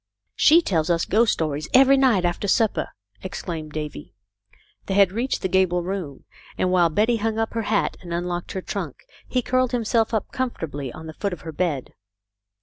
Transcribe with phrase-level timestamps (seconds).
[0.45, 2.87] "She tells us ghost stories every night after sup per,"
[3.21, 4.15] exclaimed Davy.
[4.87, 6.23] They had reached the gable room,
[6.57, 10.31] and, while Betty hung up her hat and unlocked her trunk, he curled himself up
[10.31, 11.93] comfortably on the foot of her bed.